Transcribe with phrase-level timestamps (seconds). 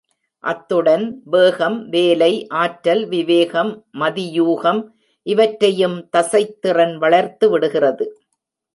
[0.43, 1.21] அத்துடன்,
[1.25, 3.85] வேகம், வேலை ஆற்றல், விவேகம்,
[3.99, 4.81] மதியூகம்
[5.27, 8.19] இவற்றையும் தசைத்திறன் வளர்த்து விடுகிறது.